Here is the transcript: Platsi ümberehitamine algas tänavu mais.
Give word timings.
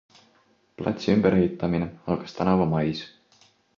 Platsi 0.79 1.11
ümberehitamine 1.17 1.91
algas 2.15 2.35
tänavu 2.39 2.67
mais. 2.77 3.05